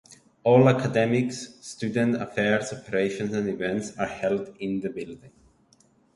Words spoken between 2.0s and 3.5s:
affairs, operations, and